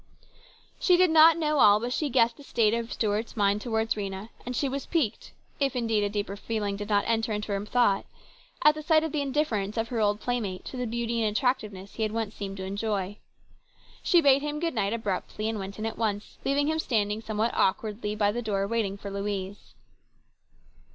She 0.79 0.97
did 0.97 1.11
not 1.11 1.37
know 1.37 1.59
all, 1.59 1.79
but 1.79 1.93
she 1.93 2.09
guessed 2.09 2.37
the 2.37 2.43
state 2.43 2.73
of 2.73 2.91
Stuart's 2.91 3.37
mind 3.37 3.61
towards 3.61 3.93
Rhena, 3.93 4.29
and 4.47 4.55
she 4.55 4.67
was 4.67 4.87
piqued, 4.87 5.31
if 5.59 5.75
indeed 5.75 6.03
a 6.03 6.09
deeper 6.09 6.35
feeling 6.35 6.75
did 6.75 6.89
not 6.89 7.03
enter 7.05 7.31
into 7.33 7.51
her 7.51 7.63
thought, 7.67 8.07
at 8.63 8.73
the 8.73 8.81
sight 8.81 9.03
of 9.03 9.11
the 9.11 9.21
indifference 9.21 9.77
of 9.77 9.89
her 9.89 9.99
old 9.99 10.19
playmate 10.19 10.65
to 10.65 10.75
the 10.75 10.87
beauty 10.87 11.21
and 11.21 11.37
attractiveness 11.37 11.93
he 11.93 12.01
had 12.01 12.13
once 12.13 12.33
seemed 12.33 12.57
to 12.57 12.63
enjoy. 12.65 13.19
She 14.01 14.21
bade 14.21 14.41
him 14.41 14.59
good 14.59 14.73
night 14.73 14.91
abruptly 14.91 15.47
and 15.47 15.59
went 15.59 15.77
in 15.77 15.85
at 15.85 15.99
once, 15.99 16.39
leaving 16.43 16.65
him 16.65 16.79
standing 16.79 17.21
somewhat 17.21 17.53
awkwardly 17.53 18.15
by 18.15 18.31
the 18.31 18.41
door 18.41 18.65
waiting 18.67 18.97
for 18.97 19.11
Louise. 19.11 19.75